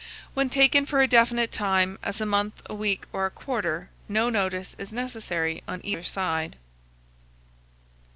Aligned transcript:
When 0.33 0.49
taken 0.49 0.87
for 0.87 0.99
a 1.03 1.07
definite 1.07 1.51
time, 1.51 1.99
as 2.01 2.19
a 2.19 2.25
month, 2.25 2.63
a 2.65 2.73
week, 2.73 3.05
or 3.13 3.27
a 3.27 3.29
quarter, 3.29 3.91
no 4.09 4.31
notice 4.31 4.75
is 4.79 4.91
necessary 4.91 5.61
on 5.67 5.79
either 5.83 6.03
side. 6.03 6.55